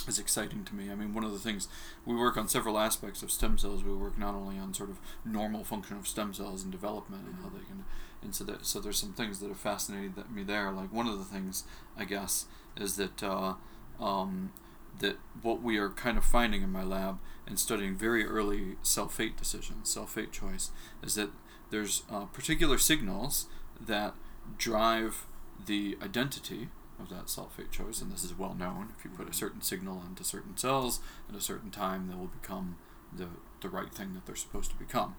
is 0.09 0.19
exciting 0.19 0.65
to 0.65 0.75
me. 0.75 0.91
I 0.91 0.95
mean, 0.95 1.13
one 1.13 1.23
of 1.23 1.31
the 1.31 1.39
things 1.39 1.69
we 2.05 2.15
work 2.15 2.35
on 2.35 2.49
several 2.49 2.77
aspects 2.77 3.23
of 3.23 3.31
stem 3.31 3.57
cells. 3.57 3.83
We 3.83 3.93
work 3.93 4.17
not 4.17 4.35
only 4.35 4.57
on 4.57 4.73
sort 4.73 4.89
of 4.89 4.99
normal 5.23 5.63
function 5.63 5.95
of 5.95 6.07
stem 6.07 6.33
cells 6.33 6.63
and 6.63 6.71
development 6.71 7.25
and 7.25 7.35
how 7.37 7.49
they 7.49 7.63
can, 7.65 7.85
and 8.21 8.35
so 8.35 8.43
that 8.45 8.65
so 8.65 8.81
there's 8.81 8.99
some 8.99 9.13
things 9.13 9.39
that 9.39 9.47
have 9.47 9.59
fascinated 9.59 10.29
me 10.29 10.43
there. 10.43 10.71
Like 10.71 10.91
one 10.91 11.07
of 11.07 11.17
the 11.17 11.25
things, 11.25 11.63
I 11.97 12.03
guess, 12.03 12.45
is 12.75 12.97
that. 12.97 13.23
Uh, 13.23 13.53
um, 13.99 14.51
that 14.99 15.17
what 15.41 15.61
we 15.61 15.77
are 15.77 15.89
kind 15.89 16.17
of 16.17 16.25
finding 16.25 16.61
in 16.61 16.71
my 16.71 16.83
lab 16.83 17.19
and 17.47 17.59
studying 17.59 17.95
very 17.95 18.25
early 18.25 18.75
cell 18.81 19.07
fate 19.07 19.37
decisions, 19.37 19.89
cell 19.89 20.05
fate 20.05 20.31
choice, 20.31 20.71
is 21.03 21.15
that 21.15 21.29
there's 21.69 22.03
uh, 22.11 22.25
particular 22.25 22.77
signals 22.77 23.47
that 23.79 24.13
drive 24.57 25.25
the 25.65 25.97
identity 26.01 26.69
of 26.99 27.09
that 27.09 27.29
cell 27.29 27.49
fate 27.55 27.71
choice, 27.71 28.01
and 28.01 28.11
this 28.11 28.23
is 28.23 28.37
well 28.37 28.53
known. 28.53 28.89
If 28.97 29.05
you 29.05 29.11
put 29.11 29.29
a 29.29 29.33
certain 29.33 29.61
signal 29.61 30.01
onto 30.05 30.23
certain 30.23 30.57
cells 30.57 30.99
at 31.29 31.35
a 31.35 31.41
certain 31.41 31.71
time, 31.71 32.07
they 32.07 32.15
will 32.15 32.31
become 32.41 32.77
the 33.15 33.27
the 33.61 33.69
right 33.69 33.93
thing 33.93 34.13
that 34.13 34.25
they're 34.25 34.35
supposed 34.35 34.71
to 34.71 34.77
become. 34.77 35.15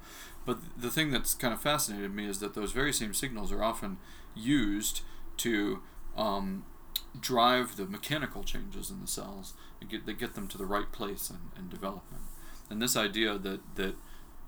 But 0.47 0.59
the 0.77 0.91
thing 0.91 1.11
that's 1.11 1.35
kind 1.35 1.53
of 1.53 1.61
fascinated 1.61 2.15
me 2.15 2.27
is 2.27 2.39
that 2.39 2.55
those 2.55 2.73
very 2.73 2.93
same 2.93 3.13
signals 3.13 3.53
are 3.53 3.63
often 3.63 3.99
used 4.35 5.03
to 5.39 5.83
um, 6.17 6.65
drive 7.19 7.77
the 7.77 7.87
mechanical 7.87 8.43
changes 8.43 8.91
in 8.91 9.01
the 9.01 9.07
cells 9.07 9.55
and 9.81 9.91
get 9.91 10.07
they 10.07 10.13
get 10.15 10.35
them 10.35 10.49
to 10.49 10.59
the 10.59 10.67
right 10.67 10.91
place 10.93 11.31
in, 11.31 11.59
in 11.59 11.69
development. 11.69 12.23
And 12.69 12.81
this 12.81 12.97
idea 12.97 13.39
that 13.39 13.61
that 13.77 13.95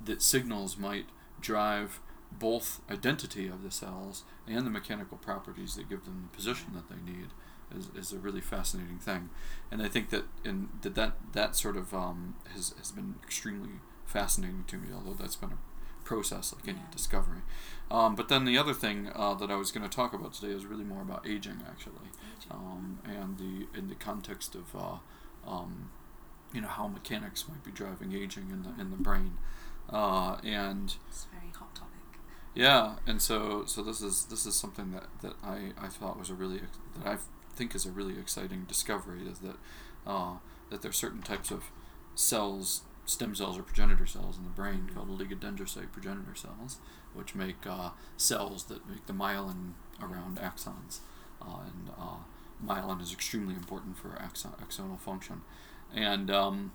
that 0.04 0.22
signals 0.22 0.76
might 0.76 1.06
drive 1.40 2.00
both 2.38 2.80
identity 2.90 3.48
of 3.48 3.62
the 3.62 3.70
cells 3.70 4.24
and 4.46 4.66
the 4.66 4.70
mechanical 4.70 5.16
properties 5.18 5.74
that 5.76 5.88
give 5.88 6.04
them 6.04 6.28
the 6.30 6.36
position 6.36 6.68
that 6.74 6.88
they 6.88 7.00
need 7.10 7.28
is, 7.76 7.88
is 7.96 8.12
a 8.12 8.18
really 8.18 8.40
fascinating 8.40 8.98
thing. 8.98 9.30
And 9.70 9.82
I 9.82 9.88
think 9.88 10.10
that 10.10 10.24
in 10.44 10.68
that 10.82 10.94
that, 10.94 11.12
that 11.32 11.56
sort 11.56 11.76
of 11.76 11.94
um, 11.94 12.36
has, 12.52 12.74
has 12.78 12.90
been 12.92 13.14
extremely 13.22 13.80
fascinating 14.06 14.64
to 14.68 14.76
me, 14.76 14.88
although 14.94 15.14
that's 15.14 15.36
been 15.36 15.52
a 15.52 15.58
process 16.04 16.52
like 16.54 16.66
any 16.68 16.78
Yeah. 16.78 16.90
discovery. 16.90 17.42
Um, 17.90 18.14
but 18.14 18.28
then 18.28 18.44
the 18.44 18.58
other 18.58 18.74
thing 18.74 19.10
uh, 19.14 19.34
that 19.34 19.50
I 19.50 19.56
was 19.56 19.70
going 19.70 19.88
to 19.88 19.94
talk 19.96 20.12
about 20.14 20.32
today 20.34 20.52
is 20.52 20.64
really 20.66 20.84
more 20.84 21.02
about 21.02 21.26
aging, 21.26 21.60
actually, 21.68 22.08
um, 22.50 22.98
and 23.04 23.38
the 23.38 23.66
in 23.78 23.88
the 23.88 23.94
context 23.94 24.54
of 24.54 24.74
uh, 24.74 24.98
um, 25.46 25.90
you 26.52 26.60
know 26.60 26.68
how 26.68 26.88
mechanics 26.88 27.46
might 27.48 27.62
be 27.64 27.70
driving 27.70 28.12
aging 28.14 28.50
in 28.50 28.62
the 28.64 28.80
in 28.80 28.90
the 28.90 28.96
brain, 28.96 29.38
uh, 29.90 30.36
and 30.42 30.96
It's 31.08 31.26
a 31.26 31.36
very 31.36 31.52
hot 31.54 31.74
topic. 31.74 31.91
Yeah, 32.54 32.96
and 33.06 33.20
so 33.22 33.64
so 33.66 33.82
this 33.82 34.02
is 34.02 34.26
this 34.26 34.44
is 34.44 34.54
something 34.54 34.92
that, 34.92 35.06
that 35.22 35.34
I, 35.42 35.72
I 35.80 35.88
thought 35.88 36.18
was 36.18 36.30
a 36.30 36.34
really 36.34 36.60
that 36.98 37.06
I 37.06 37.16
think 37.54 37.74
is 37.74 37.86
a 37.86 37.90
really 37.90 38.18
exciting 38.18 38.64
discovery 38.64 39.26
is 39.26 39.38
that 39.38 39.56
uh, 40.06 40.34
that 40.70 40.82
there 40.82 40.90
are 40.90 40.92
certain 40.92 41.22
types 41.22 41.50
of 41.50 41.64
cells, 42.14 42.82
stem 43.06 43.34
cells 43.34 43.58
or 43.58 43.62
progenitor 43.62 44.06
cells 44.06 44.36
in 44.36 44.44
the 44.44 44.50
brain 44.50 44.90
called 44.94 45.08
oligodendrocyte 45.08 45.92
progenitor 45.92 46.34
cells, 46.34 46.78
which 47.14 47.34
make 47.34 47.66
uh, 47.66 47.90
cells 48.16 48.64
that 48.64 48.88
make 48.88 49.06
the 49.06 49.12
myelin 49.12 49.72
around 50.02 50.38
axons, 50.38 51.00
uh, 51.40 51.60
and 51.64 51.90
uh, 51.98 52.16
myelin 52.64 53.00
is 53.00 53.12
extremely 53.12 53.54
important 53.54 53.96
for 53.96 54.20
axon- 54.20 54.52
axonal 54.62 54.98
function, 54.98 55.40
and 55.94 56.30
um, 56.30 56.72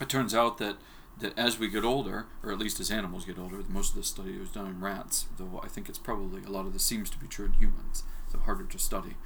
it 0.00 0.08
turns 0.08 0.34
out 0.34 0.58
that 0.58 0.76
that 1.18 1.38
as 1.38 1.58
we 1.58 1.68
get 1.68 1.84
older, 1.84 2.26
or 2.42 2.52
at 2.52 2.58
least 2.58 2.78
as 2.78 2.90
animals 2.90 3.24
get 3.24 3.38
older, 3.38 3.62
most 3.68 3.90
of 3.90 3.96
this 3.96 4.08
study 4.08 4.38
was 4.38 4.50
done 4.50 4.66
in 4.66 4.80
rats, 4.80 5.26
though 5.38 5.60
I 5.62 5.68
think 5.68 5.88
it's 5.88 5.98
probably 5.98 6.42
a 6.44 6.50
lot 6.50 6.66
of 6.66 6.72
this 6.72 6.84
seems 6.84 7.08
to 7.10 7.18
be 7.18 7.26
true 7.26 7.46
in 7.46 7.54
humans, 7.54 8.04
so 8.30 8.38
harder 8.38 8.64
to 8.64 8.78
study. 8.78 9.16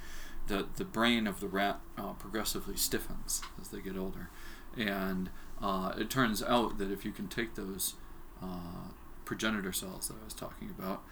The, 0.46 0.66
the 0.76 0.84
brain 0.84 1.26
of 1.26 1.40
the 1.40 1.48
rat 1.48 1.80
uh, 1.98 2.12
progressively 2.12 2.76
stiffens 2.76 3.42
as 3.60 3.68
they 3.68 3.80
get 3.80 3.96
older. 3.96 4.30
And 4.76 5.30
uh, 5.60 5.92
it 5.98 6.10
turns 6.10 6.42
out 6.42 6.78
that 6.78 6.90
if 6.90 7.04
you 7.04 7.10
can 7.10 7.28
take 7.28 7.54
those 7.54 7.94
uh, 8.42 8.90
progenitor 9.24 9.72
cells 9.72 10.08
that 10.08 10.16
I 10.20 10.24
was 10.24 10.34
talking 10.34 10.70
about, 10.70 11.02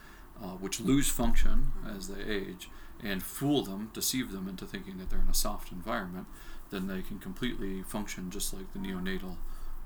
uh, 0.41 0.55
which 0.55 0.79
lose 0.79 1.09
function 1.09 1.73
as 1.93 2.07
they 2.07 2.23
age, 2.23 2.69
and 3.03 3.21
fool 3.23 3.63
them, 3.63 3.91
deceive 3.93 4.31
them 4.31 4.47
into 4.47 4.65
thinking 4.65 4.97
that 4.97 5.09
they're 5.09 5.19
in 5.19 5.29
a 5.29 5.33
soft 5.33 5.71
environment, 5.71 6.27
then 6.69 6.87
they 6.87 7.01
can 7.01 7.19
completely 7.19 7.81
function 7.81 8.29
just 8.29 8.53
like 8.53 8.71
the 8.73 8.79
neonatal 8.79 9.35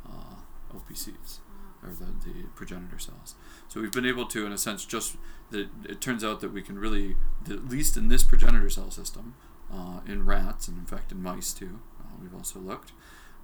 uh, 0.08 0.36
OPCs 0.76 1.40
or 1.84 1.90
the, 1.90 2.06
the 2.26 2.44
progenitor 2.56 2.98
cells. 2.98 3.36
So 3.68 3.82
we've 3.82 3.92
been 3.92 4.06
able 4.06 4.26
to, 4.28 4.46
in 4.46 4.52
a 4.52 4.58
sense, 4.58 4.86
just 4.86 5.18
that 5.52 5.68
it 5.88 6.02
turns 6.02 6.24
out 6.24 6.40
that 6.42 6.54
we 6.54 6.62
can 6.62 6.80
really, 6.80 7.16
at 7.50 7.68
least 7.68 7.98
in 7.98 8.08
this 8.08 8.24
progenitor 8.24 8.70
cell 8.70 8.92
system, 8.92 9.36
uh, 9.72 10.00
in 10.08 10.26
rats 10.26 10.68
and 10.68 10.78
in 10.78 10.86
fact 10.86 11.12
in 11.12 11.22
mice 11.22 11.54
too, 11.54 11.80
uh, 12.00 12.16
we've 12.22 12.36
also 12.36 12.60
looked, 12.60 12.94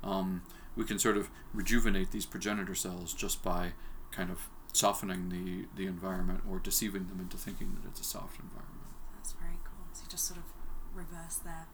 um, 0.04 0.42
we 0.76 0.86
can 0.86 1.00
sort 1.00 1.18
of 1.18 1.30
rejuvenate 1.54 2.12
these 2.12 2.26
progenitor 2.26 2.76
cells 2.76 3.14
just 3.14 3.44
by 3.44 3.74
kind 4.12 4.32
of 4.32 4.48
softening 4.72 5.30
the, 5.30 5.66
the 5.76 5.88
environment 5.88 6.42
or 6.50 6.60
deceiving 6.60 7.08
them 7.08 7.20
into 7.20 7.38
thinking 7.38 7.76
that 7.76 7.90
it's 7.90 8.00
a 8.00 8.04
soft 8.04 8.40
environment. 8.40 8.94
That's 9.16 9.34
very 9.34 9.58
cool. 9.64 9.88
So 9.94 10.04
you 10.04 10.10
just 10.10 10.26
sort 10.26 10.40
of 10.40 10.46
reverse 10.94 11.36
their 11.38 11.66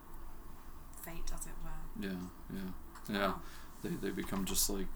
fate, 1.04 1.32
as 1.34 1.46
it 1.46 1.54
were. 1.64 2.08
Yeah, 2.08 2.28
yeah, 2.54 3.14
yeah. 3.14 3.34
They, 3.84 3.90
they 3.90 4.10
become 4.10 4.46
just 4.46 4.70
like 4.70 4.88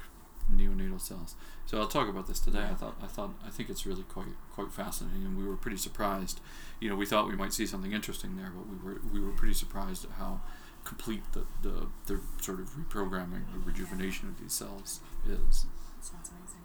neonatal 0.53 0.99
cells. 0.99 1.35
So 1.65 1.79
I'll 1.79 1.87
talk 1.87 2.07
about 2.09 2.27
this 2.27 2.39
today. 2.39 2.63
I 2.69 2.73
thought 2.73 2.95
I 3.01 3.07
thought 3.07 3.33
I 3.45 3.49
think 3.49 3.69
it's 3.69 3.85
really 3.85 4.03
quite 4.03 4.33
quite 4.51 4.71
fascinating, 4.71 5.25
and 5.25 5.37
we 5.37 5.45
were 5.47 5.55
pretty 5.55 5.77
surprised. 5.77 6.39
You 6.79 6.89
know, 6.89 6.95
we 6.95 7.05
thought 7.05 7.27
we 7.27 7.35
might 7.35 7.53
see 7.53 7.65
something 7.65 7.91
interesting 7.93 8.35
there, 8.37 8.51
but 8.55 8.67
we 8.67 8.77
were 8.77 9.01
we 9.13 9.19
were 9.19 9.31
pretty 9.31 9.53
surprised 9.53 10.05
at 10.05 10.11
how 10.11 10.41
complete 10.83 11.21
the 11.33 11.45
the, 11.61 11.87
the 12.07 12.19
sort 12.41 12.59
of 12.59 12.69
reprogramming, 12.71 13.51
the 13.53 13.59
rejuvenation 13.59 14.27
of 14.29 14.39
these 14.39 14.53
cells 14.53 15.01
is. 15.27 15.65
That 15.97 16.05
sounds 16.05 16.29
amazing. 16.29 16.61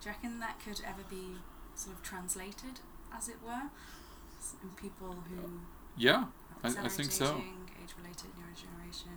Do 0.00 0.08
you 0.08 0.14
reckon 0.14 0.40
that 0.40 0.58
could 0.64 0.80
ever 0.86 1.02
be 1.10 1.36
sort 1.74 1.96
of 1.96 2.02
translated, 2.02 2.80
as 3.16 3.28
it 3.28 3.36
were, 3.44 3.70
in 4.62 4.70
people 4.76 5.16
who 5.28 5.60
Yeah, 5.96 6.24
I, 6.64 6.68
I 6.68 6.88
think 6.88 7.12
so. 7.12 7.36
age-related 7.82 8.30
neurodegeneration, 8.38 9.16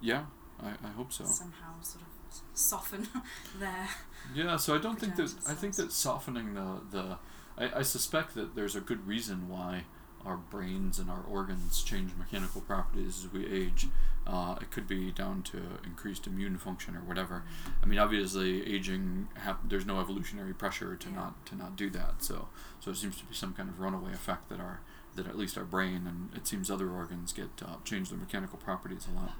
Yeah, 0.00 0.24
I, 0.62 0.70
I 0.86 0.90
hope 0.96 1.12
so. 1.12 1.24
somehow 1.24 1.80
sort 1.82 2.02
of 2.04 2.40
soften 2.54 3.06
their 3.58 3.88
Yeah, 4.34 4.56
so 4.56 4.74
I 4.74 4.78
don't 4.78 4.98
think 4.98 5.16
that 5.16 5.32
I 5.48 5.54
think 5.54 5.74
that 5.76 5.92
softening 5.92 6.54
the 6.54 6.80
the 6.90 7.18
I, 7.58 7.78
I 7.80 7.82
suspect 7.82 8.34
that 8.34 8.54
there's 8.54 8.76
a 8.76 8.80
good 8.80 9.06
reason 9.06 9.48
why 9.48 9.84
our 10.24 10.36
brains 10.36 10.98
and 10.98 11.08
our 11.08 11.22
organs 11.30 11.82
change 11.84 12.10
mechanical 12.18 12.60
properties 12.60 13.24
as 13.24 13.32
we 13.32 13.46
age. 13.46 13.86
Uh, 14.26 14.56
it 14.60 14.72
could 14.72 14.88
be 14.88 15.12
down 15.12 15.40
to 15.40 15.58
increased 15.84 16.26
immune 16.26 16.58
function 16.58 16.96
or 16.96 17.00
whatever. 17.00 17.44
I 17.80 17.86
mean, 17.86 18.00
obviously, 18.00 18.66
aging 18.66 19.28
hap- 19.36 19.68
there's 19.68 19.86
no 19.86 20.00
evolutionary 20.00 20.52
pressure 20.52 20.96
to 20.96 21.08
Yeah. 21.08 21.14
not 21.14 21.46
to 21.46 21.54
not 21.54 21.76
do 21.76 21.88
that. 21.90 22.24
So 22.24 22.48
so 22.80 22.90
it 22.90 22.96
seems 22.96 23.16
to 23.18 23.24
be 23.24 23.34
some 23.34 23.52
kind 23.54 23.68
of 23.68 23.78
runaway 23.78 24.12
effect 24.12 24.48
that 24.48 24.58
our 24.58 24.80
that 25.14 25.26
at 25.28 25.38
least 25.38 25.56
our 25.56 25.64
brain 25.64 26.06
and 26.08 26.28
it 26.34 26.46
seems 26.46 26.70
other 26.70 26.90
organs 26.90 27.32
get 27.32 27.48
uh, 27.64 27.76
change 27.84 28.10
their 28.10 28.18
mechanical 28.18 28.58
properties 28.58 29.06
a 29.10 29.14
lot. 29.14 29.32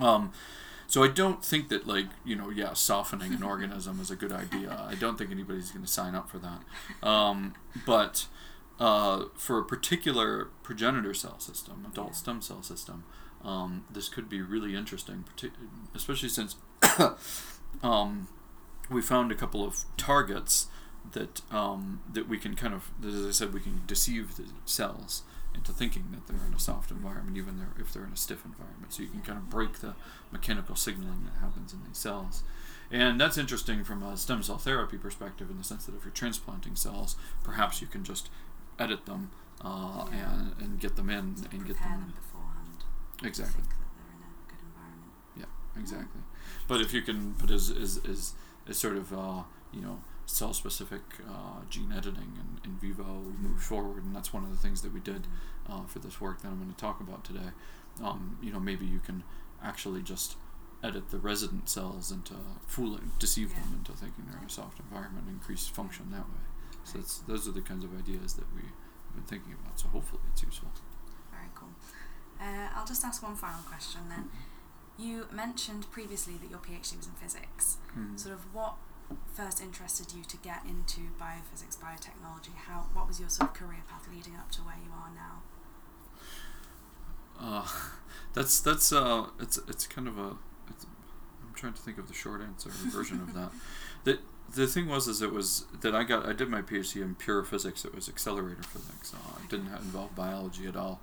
Um, 0.00 0.32
so 0.86 1.02
I 1.02 1.08
don't 1.08 1.42
think 1.44 1.68
that 1.70 1.86
like 1.86 2.06
you 2.24 2.36
know 2.36 2.50
yeah 2.50 2.74
softening 2.74 3.32
an 3.32 3.42
organism 3.42 3.98
is 4.00 4.10
a 4.10 4.16
good 4.16 4.32
idea. 4.32 4.84
I 4.88 4.94
don't 4.94 5.16
think 5.16 5.30
anybody's 5.30 5.70
going 5.70 5.84
to 5.84 5.90
sign 5.90 6.14
up 6.14 6.28
for 6.30 6.38
that. 6.38 7.06
Um, 7.06 7.54
but 7.86 8.26
uh, 8.78 9.26
for 9.34 9.58
a 9.58 9.64
particular 9.64 10.48
progenitor 10.62 11.14
cell 11.14 11.38
system, 11.40 11.86
adult 11.90 12.08
Yeah. 12.08 12.14
stem 12.14 12.42
cell 12.42 12.62
system, 12.62 13.04
um, 13.44 13.84
this 13.90 14.08
could 14.08 14.28
be 14.28 14.40
really 14.42 14.74
interesting, 14.74 15.24
especially 15.94 16.28
since 16.28 16.56
um, 17.82 18.28
we 18.90 19.00
found 19.02 19.32
a 19.32 19.34
couple 19.34 19.64
of 19.64 19.84
targets 19.96 20.66
that 21.12 21.40
um, 21.50 22.00
that 22.12 22.28
we 22.28 22.38
can 22.38 22.54
kind 22.54 22.74
of, 22.74 22.90
as 23.06 23.26
I 23.26 23.30
said, 23.30 23.52
we 23.54 23.60
can 23.60 23.82
deceive 23.86 24.36
the 24.36 24.44
cells 24.64 25.22
into 25.62 25.72
thinking 25.72 26.04
that 26.10 26.26
they're 26.26 26.44
in 26.46 26.54
a 26.54 26.58
soft 26.58 26.90
environment, 26.90 27.36
even 27.36 27.64
if 27.78 27.92
they're 27.92 28.04
in 28.04 28.12
a 28.12 28.16
stiff 28.16 28.44
environment. 28.44 28.92
So 28.92 29.02
you 29.02 29.08
can 29.08 29.20
kind 29.20 29.38
of 29.38 29.48
break 29.48 29.78
the 29.78 29.94
mechanical 30.32 30.74
signaling 30.76 31.24
that 31.24 31.40
happens 31.40 31.72
in 31.72 31.80
these 31.86 31.98
cells. 31.98 32.42
And 32.90 33.20
that's 33.20 33.38
interesting 33.38 33.84
from 33.84 34.02
a 34.02 34.16
stem 34.16 34.42
cell 34.42 34.58
therapy 34.58 34.98
perspective 34.98 35.48
in 35.50 35.56
the 35.58 35.64
sense 35.64 35.86
that 35.86 35.94
if 35.94 36.04
you're 36.04 36.12
transplanting 36.12 36.74
cells, 36.76 37.16
perhaps 37.44 37.80
you 37.80 37.86
can 37.86 38.02
just 38.04 38.28
edit 38.78 39.06
them 39.06 39.30
uh, 39.64 40.06
Yeah. 40.12 40.32
and, 40.34 40.52
and 40.60 40.80
get 40.80 40.96
them 40.96 41.08
in 41.08 41.34
of 41.46 41.52
and 41.52 41.66
get 41.66 41.78
them 41.78 41.90
them 42.00 42.12
beforehand. 42.16 42.84
Exactly. 43.22 43.62
Think 43.62 43.70
that 43.70 43.94
they're 43.96 44.12
in 44.16 44.22
a 44.26 44.50
good 44.50 44.62
environment. 44.66 45.12
Yeah, 45.38 45.80
exactly. 45.80 46.20
But 46.68 46.80
if 46.80 46.92
you 46.92 47.02
can, 47.02 47.34
but 47.40 47.50
is 47.50 47.70
is 47.70 47.98
is, 47.98 48.34
is 48.66 48.78
sort 48.78 48.96
of 48.96 49.12
uh, 49.12 49.42
you 49.72 49.80
know 49.80 50.00
cell 50.26 50.54
specific 50.54 51.02
uh, 51.28 51.60
gene 51.68 51.92
editing 51.92 52.32
and 52.38 52.60
in 52.64 52.76
vivo 52.78 53.22
move 53.38 53.62
forward, 53.62 54.04
and 54.04 54.14
that's 54.14 54.32
one 54.32 54.44
of 54.44 54.50
the 54.50 54.56
things 54.56 54.82
that 54.82 54.92
we 54.92 55.00
did 55.00 55.26
uh, 55.68 55.84
for 55.84 55.98
this 55.98 56.20
work 56.20 56.42
that 56.42 56.48
I'm 56.48 56.58
going 56.58 56.72
to 56.72 56.76
talk 56.76 57.00
about 57.00 57.24
today. 57.24 57.50
Um, 58.02 58.38
you 58.42 58.52
know, 58.52 58.60
maybe 58.60 58.86
you 58.86 59.00
can 59.00 59.22
actually 59.62 60.02
just 60.02 60.36
edit 60.82 61.10
the 61.10 61.18
resident 61.18 61.68
cells 61.68 62.10
into 62.10 62.34
fooling, 62.66 63.12
deceive 63.18 63.50
them 63.54 63.74
into 63.78 63.92
thinking 63.92 64.24
they're 64.28 64.38
in 64.40 64.46
a 64.46 64.50
soft 64.50 64.80
environment, 64.80 65.26
increase 65.28 65.66
function 65.68 66.10
that 66.10 66.28
way. 66.28 66.42
So 66.84 66.98
that's, 66.98 67.18
those 67.18 67.46
are 67.46 67.52
the 67.52 67.60
kinds 67.60 67.84
of 67.84 67.96
ideas 67.96 68.34
that 68.34 68.46
we 68.54 68.62
have 68.62 69.14
been 69.14 69.24
thinking 69.24 69.52
about. 69.52 69.78
So 69.78 69.88
hopefully 69.88 70.22
it's 70.32 70.42
useful. 70.42 70.70
Very 71.30 71.46
cool. 71.54 71.68
Uh, 72.40 72.68
I'll 72.74 72.86
just 72.86 73.04
ask 73.04 73.22
one 73.22 73.36
final 73.36 73.62
question 73.62 74.00
then. 74.08 74.30
You 74.98 75.26
mentioned 75.32 75.90
previously 75.92 76.34
that 76.42 76.50
your 76.50 76.58
PhD 76.58 76.96
was 76.96 77.06
in 77.06 77.12
physics. 77.12 77.78
Mhm. 77.96 78.18
Sort 78.18 78.34
of 78.34 78.52
what 78.52 78.74
first 79.34 79.60
interested 79.60 80.12
you 80.12 80.24
to 80.24 80.36
get 80.38 80.64
into 80.64 81.00
biophysics, 81.20 81.76
biotechnology? 81.78 82.54
How 82.66 82.86
what 82.92 83.08
was 83.08 83.20
your 83.20 83.28
sort 83.28 83.50
of 83.50 83.56
career 83.56 83.82
path 83.88 84.08
leading 84.12 84.36
up 84.36 84.50
to 84.52 84.60
where 84.62 84.76
you 84.76 84.90
are 84.92 85.10
now? 85.14 85.42
Uh, 87.40 87.66
that's 88.34 88.60
that's 88.60 88.92
uh, 88.92 89.26
it's 89.40 89.58
it's 89.68 89.86
kind 89.86 90.08
of 90.08 90.18
a. 90.18 90.36
It's, 90.68 90.86
I'm 91.42 91.54
trying 91.54 91.74
to 91.74 91.82
think 91.82 91.98
of 91.98 92.08
the 92.08 92.14
short 92.14 92.40
answer 92.42 92.70
version 92.70 93.20
of 93.20 93.34
that. 93.34 93.50
The 94.04 94.18
the 94.52 94.66
thing 94.66 94.88
was 94.88 95.06
is 95.06 95.22
it 95.22 95.32
was 95.32 95.64
that 95.80 95.94
I 95.94 96.02
got 96.02 96.26
I 96.26 96.32
did 96.32 96.48
my 96.48 96.60
PhD 96.60 97.02
in 97.02 97.14
pure 97.14 97.44
physics. 97.44 97.84
It 97.84 97.94
was 97.94 98.08
accelerator 98.08 98.64
physics. 98.64 99.14
Uh, 99.14 99.38
it 99.44 99.48
didn't 99.48 99.68
involve 99.68 100.16
biology 100.16 100.66
at 100.66 100.74
all. 100.74 101.00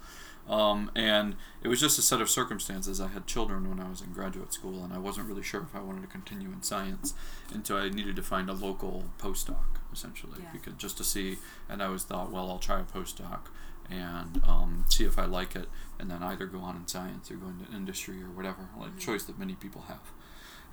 Um, 0.48 0.90
and 0.96 1.36
it 1.62 1.68
was 1.68 1.80
just 1.80 2.00
a 2.00 2.02
set 2.02 2.22
of 2.22 2.30
circumstances. 2.30 3.00
I 3.00 3.08
had 3.10 3.28
children 3.28 3.70
when 3.70 3.80
I 3.80 3.88
was 3.90 4.02
in 4.02 4.12
graduate 4.14 4.52
school, 4.54 4.84
and 4.84 4.92
I 4.94 4.98
wasn't 4.98 5.28
really 5.28 5.44
sure 5.44 5.62
if 5.62 5.76
I 5.76 5.80
wanted 5.82 6.02
to 6.02 6.08
continue 6.08 6.48
in 6.52 6.64
science, 6.64 7.14
and 7.54 7.66
so 7.68 7.78
I 7.78 7.90
needed 7.90 8.16
to 8.16 8.24
find 8.24 8.50
a 8.50 8.54
local 8.54 9.06
postdoc 9.20 9.58
essentially, 9.94 10.40
Yeah. 10.42 10.50
because 10.52 10.74
just 10.76 10.98
to 10.98 11.04
see. 11.04 11.38
And 11.68 11.82
I 11.84 11.90
was 11.90 12.04
thought, 12.04 12.32
well, 12.32 12.50
I'll 12.50 12.60
try 12.60 12.80
a 12.80 12.84
postdoc, 12.84 13.42
and 13.90 14.42
um, 14.44 14.86
see 14.90 15.04
if 15.04 15.18
I 15.20 15.26
like 15.26 15.56
it, 15.56 15.68
and 16.00 16.10
then 16.12 16.22
either 16.24 16.46
go 16.46 16.60
on 16.60 16.76
in 16.76 16.88
science 16.88 17.30
or 17.32 17.36
go 17.36 17.48
into 17.48 17.72
industry 17.72 18.22
or 18.22 18.30
whatever, 18.30 18.70
like 18.80 18.96
Mhm. 18.96 19.00
choice 19.00 19.24
that 19.26 19.38
many 19.40 19.54
people 19.56 19.84
have. 19.88 20.12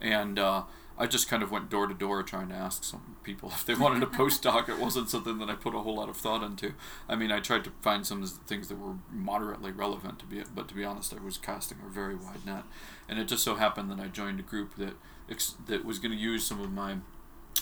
And 0.00 0.38
uh, 0.38 0.62
I 0.99 1.07
just 1.07 1.29
kind 1.29 1.43
of 1.43 1.50
went 1.50 1.69
door 1.71 1.87
to 1.87 1.95
door 1.95 2.23
trying 2.23 2.49
to 2.49 2.55
ask 2.55 2.85
some 2.85 3.17
people 3.23 3.49
if 3.55 3.65
they 3.67 3.75
wanted 3.75 4.03
a 4.03 4.07
postdoc. 4.07 4.69
It 4.69 4.79
wasn't 4.79 5.09
something 5.11 5.38
that 5.38 5.49
I 5.50 5.55
put 5.55 5.75
a 5.75 5.79
whole 5.81 5.97
lot 5.97 6.09
of 6.09 6.17
thought 6.17 6.43
into. 6.43 6.75
I 7.09 7.17
mean, 7.17 7.31
I 7.33 7.41
tried 7.41 7.65
to 7.65 7.71
find 7.83 8.07
some 8.07 8.25
things 8.25 8.69
that 8.69 8.79
were 8.79 8.95
moderately 9.11 9.73
relevant 9.73 10.19
to 10.21 10.26
be, 10.26 10.43
but 10.55 10.69
to 10.69 10.75
be 10.75 10.85
honest, 10.85 11.15
I 11.15 11.23
was 11.23 11.38
casting 11.38 11.79
a 11.87 11.91
very 11.91 12.15
wide 12.15 12.45
net. 12.47 12.65
And 13.09 13.19
it 13.19 13.26
just 13.29 13.45
so 13.45 13.55
happened 13.57 13.91
that 13.91 14.00
I 14.00 14.09
joined 14.09 14.41
a 14.41 14.43
group 14.45 14.76
that 14.76 14.95
ex- 15.31 15.55
that 15.67 15.85
was 15.85 15.99
going 15.99 16.12
to 16.12 16.19
use 16.19 16.45
some 16.47 16.61
of 16.61 16.73
my 16.73 16.97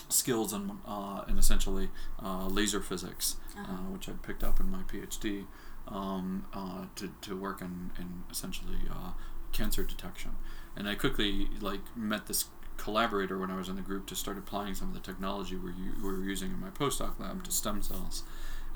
skills 0.08 0.52
in, 0.52 0.72
uh, 0.86 1.22
in 1.28 1.38
essentially 1.38 1.88
uh, 2.22 2.46
laser 2.46 2.80
physics, 2.80 3.36
uh, 3.56 3.60
Uh-huh. 3.62 3.72
which 3.92 4.08
I 4.08 4.12
picked 4.12 4.42
up 4.44 4.60
in 4.60 4.70
my 4.70 4.82
PhD, 4.82 5.44
um, 5.88 6.46
uh, 6.52 6.86
to, 6.96 7.10
to 7.22 7.36
work 7.36 7.60
in, 7.60 7.90
in 7.98 8.24
essentially 8.30 8.78
uh, 8.90 9.12
cancer 9.52 9.82
detection. 9.84 10.32
And 10.76 10.88
I 10.88 10.94
quickly 10.94 11.48
like 11.60 11.80
met 11.96 12.26
this 12.26 12.46
collaborator 12.76 13.38
when 13.38 13.50
I 13.50 13.56
was 13.56 13.68
in 13.68 13.76
the 13.76 13.82
group 13.82 14.06
to 14.06 14.16
start 14.16 14.38
applying 14.38 14.74
some 14.74 14.88
of 14.88 14.94
the 14.94 15.00
technology 15.00 15.56
we, 15.56 15.72
were 16.02 16.22
using 16.22 16.50
in 16.50 16.60
my 16.60 16.70
postdoc 16.70 17.18
lab 17.18 17.44
to 17.44 17.52
stem 17.52 17.82
cells. 17.82 18.24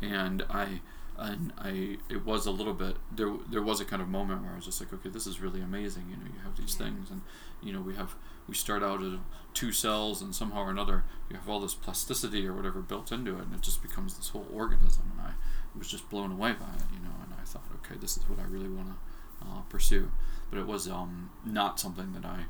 And 0.00 0.44
I 0.48 0.80
and 1.18 1.52
I 1.58 1.98
it 2.08 2.24
was 2.24 2.46
a 2.46 2.50
little 2.52 2.72
bit 2.72 2.96
there 3.10 3.32
there 3.50 3.62
was 3.62 3.80
a 3.80 3.84
kind 3.84 4.00
of 4.00 4.08
moment 4.08 4.42
where 4.42 4.52
I 4.52 4.56
was 4.56 4.66
just 4.66 4.80
like 4.80 4.92
okay 4.92 5.08
this 5.08 5.26
is 5.26 5.40
really 5.40 5.60
amazing 5.60 6.04
you 6.08 6.16
know 6.16 6.26
you 6.32 6.40
have 6.44 6.56
these 6.56 6.76
things 6.76 7.10
and 7.10 7.22
you 7.60 7.72
know 7.72 7.80
we 7.80 7.96
have 7.96 8.14
we 8.46 8.54
start 8.54 8.84
out 8.84 9.02
as 9.02 9.14
two 9.52 9.72
cells 9.72 10.22
and 10.22 10.32
somehow 10.32 10.62
or 10.62 10.70
another 10.70 11.02
you 11.28 11.36
have 11.36 11.48
all 11.48 11.58
this 11.58 11.74
plasticity 11.74 12.46
or 12.46 12.52
whatever 12.54 12.80
built 12.80 13.10
into 13.10 13.36
it 13.36 13.42
and 13.42 13.54
it 13.54 13.62
just 13.62 13.82
becomes 13.82 14.16
this 14.16 14.28
whole 14.28 14.46
organism. 14.52 15.10
And 15.18 15.28
I 15.28 15.32
was 15.76 15.88
just 15.88 16.08
blown 16.08 16.30
away 16.30 16.52
by 16.52 16.72
it 16.76 16.86
you 16.92 17.00
know 17.00 17.14
and 17.24 17.34
I 17.34 17.44
thought 17.44 17.64
okay 17.84 17.96
this 18.00 18.16
is 18.16 18.22
what 18.28 18.38
I 18.38 18.44
really 18.44 18.68
want 18.68 18.88
to 18.88 19.44
uh, 19.44 19.60
pursue 19.68 20.12
but 20.50 20.58
it 20.58 20.66
was 20.66 20.88
um, 20.88 21.30
not 21.44 21.78
something 21.80 22.12
that 22.14 22.24
I 22.24 22.40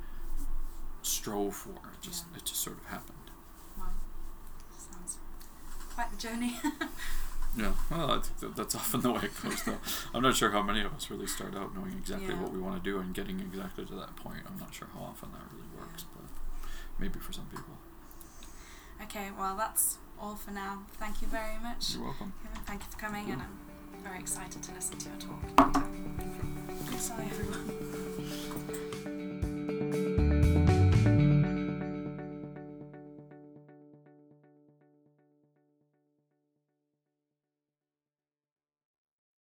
strove 1.02 1.54
for 1.56 1.70
it 1.70 2.00
just 2.02 2.24
Yeah. 2.32 2.38
it 2.38 2.44
just 2.44 2.60
sort 2.60 2.76
of 2.78 2.84
happened 2.86 3.30
Wow. 3.78 3.84
Sounds 4.76 5.18
quite 5.94 6.10
the 6.10 6.16
journey. 6.16 6.58
yeah 7.56 7.72
well 7.90 8.10
I 8.12 8.18
think 8.20 8.38
that 8.40 8.56
that's 8.56 8.74
often 8.74 9.00
the 9.00 9.10
way 9.12 9.22
it 9.24 9.42
goes 9.42 9.62
though 9.64 9.78
I'm 10.14 10.22
not 10.22 10.36
sure 10.36 10.50
how 10.50 10.62
many 10.62 10.80
of 10.82 10.92
us 10.94 11.10
really 11.10 11.26
start 11.26 11.56
out 11.56 11.74
knowing 11.74 11.92
exactly 11.98 12.28
Yeah. 12.28 12.42
what 12.42 12.52
we 12.52 12.60
want 12.60 12.82
to 12.82 12.90
do 12.90 12.98
and 12.98 13.14
getting 13.14 13.40
exactly 13.40 13.84
to 13.86 13.94
that 13.94 14.14
point 14.16 14.42
I'm 14.46 14.58
not 14.58 14.74
sure 14.74 14.88
how 14.94 15.00
often 15.04 15.30
that 15.32 15.42
really 15.54 15.68
works 15.78 16.04
but 16.14 16.24
maybe 16.98 17.18
for 17.18 17.32
some 17.32 17.46
people 17.46 17.74
okay, 19.00 19.28
well, 19.38 19.54
that's 19.56 19.98
all 20.20 20.34
for 20.34 20.50
now. 20.50 20.82
Thank 20.94 21.22
you 21.22 21.28
very 21.28 21.56
much. 21.62 21.94
you're 21.94 22.02
welcome 22.02 22.32
Kevin, 22.42 22.60
thank 22.66 22.82
you 22.82 22.88
for 22.90 22.98
coming, 22.98 23.30
and 23.30 23.40
I'm 23.40 24.02
very 24.02 24.18
excited 24.18 24.60
to 24.60 24.72
listen 24.74 24.98
to 24.98 25.08
your 25.08 25.18
talk. 25.18 26.57
Sorry, 26.98 27.26
everyone. 27.30 28.07